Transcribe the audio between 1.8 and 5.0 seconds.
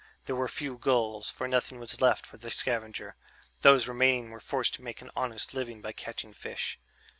left for the scavenger; those remaining were forced to make